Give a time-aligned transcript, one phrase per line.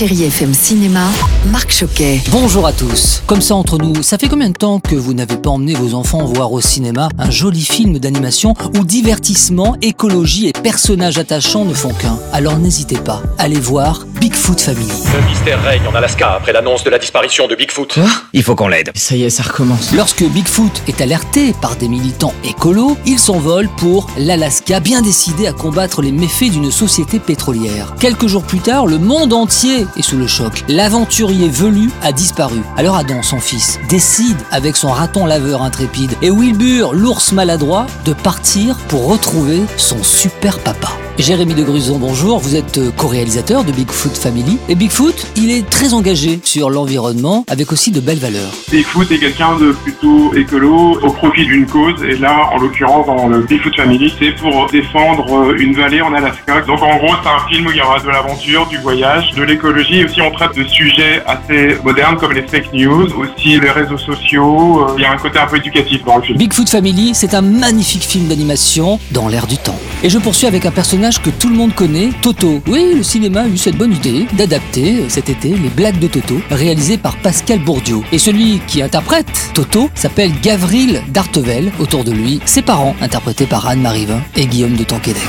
[0.00, 1.08] Chérie FM Cinéma,
[1.52, 2.22] Marc Choquet.
[2.30, 3.22] Bonjour à tous.
[3.26, 5.92] Comme ça entre nous, ça fait combien de temps que vous n'avez pas emmené vos
[5.92, 11.74] enfants voir au cinéma un joli film d'animation où divertissement, écologie et personnages attachants ne
[11.74, 12.18] font qu'un?
[12.32, 14.86] Alors n'hésitez pas, allez voir Bigfoot Family.
[14.86, 17.98] Le mystère règne en Alaska après l'annonce de la disparition de Bigfoot.
[18.32, 18.92] Il faut qu'on l'aide.
[18.94, 19.92] Ça y est, ça recommence.
[19.92, 25.52] Lorsque Bigfoot est alerté par des militants écolos, il s'envole pour l'Alaska, bien décidé à
[25.52, 27.92] combattre les méfaits d'une société pétrolière.
[27.98, 30.62] Quelques jours plus tard, le monde entier est sous le choc.
[30.68, 32.60] L'aventurier velu a disparu.
[32.76, 38.12] Alors Adam, son fils, décide avec son raton laveur intrépide et Wilbur, l'ours maladroit, de
[38.12, 40.92] partir pour retrouver son super papa.
[41.20, 42.38] Jérémy de Gruson, bonjour.
[42.38, 44.58] Vous êtes euh, co-réalisateur de Bigfoot Family.
[44.68, 48.50] Et Bigfoot, il est très engagé sur l'environnement avec aussi de belles valeurs.
[48.70, 52.02] Bigfoot est quelqu'un de plutôt écolo au profit d'une cause.
[52.04, 56.14] Et là, en l'occurrence, dans le Bigfoot Family, c'est pour défendre euh, une vallée en
[56.14, 56.62] Alaska.
[56.62, 59.42] Donc en gros, c'est un film où il y aura de l'aventure, du voyage, de
[59.42, 60.00] l'écologie.
[60.00, 63.98] Et aussi, on traite de sujets assez modernes comme les fake news, aussi les réseaux
[63.98, 64.88] sociaux.
[64.88, 66.38] Euh, Il y a un côté un peu éducatif dans le film.
[66.38, 69.78] Bigfoot Family, c'est un magnifique film d'animation dans l'air du temps.
[70.02, 72.62] Et je poursuis avec un personnage que tout le monde connaît, Toto.
[72.66, 76.06] Oui, le cinéma a eu cette bonne idée d'adapter euh, cet été les blagues de
[76.06, 77.98] Toto, réalisées par Pascal Bourdieu.
[78.10, 81.70] Et celui qui interprète Toto s'appelle Gavril Dartevel.
[81.78, 85.28] Autour de lui, ses parents, interprétés par Anne Marivin et Guillaume de Tonquédec.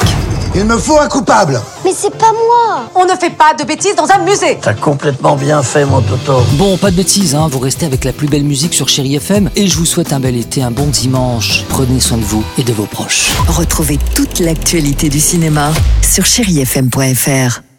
[0.53, 1.61] Il me faut un coupable.
[1.85, 5.35] Mais c'est pas moi On ne fait pas de bêtises dans un musée T'as complètement
[5.37, 6.41] bien fait, mon Toto.
[6.53, 9.49] Bon, pas de bêtises, hein, vous restez avec la plus belle musique sur Chéri FM
[9.55, 11.63] et je vous souhaite un bel été, un bon dimanche.
[11.69, 13.31] Prenez soin de vous et de vos proches.
[13.47, 17.70] Retrouvez toute l'actualité du cinéma sur chérifm.fr.